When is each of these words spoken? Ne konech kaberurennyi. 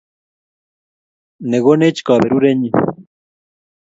Ne 1.49 1.57
konech 1.65 1.99
kaberurennyi. 2.05 2.71